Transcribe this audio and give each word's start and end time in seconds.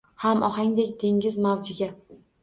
Xamohangdek 0.21 0.95
dengiz 1.03 1.37
mavjiga 1.47 1.91